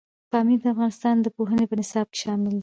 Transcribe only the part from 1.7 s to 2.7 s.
نصاب کې شامل دی.